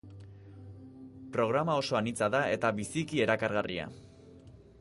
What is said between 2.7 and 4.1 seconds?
biziki erakargarria.